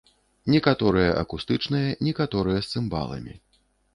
[0.53, 3.37] Некаторыя акустычныя, некаторыя з цымбаламі.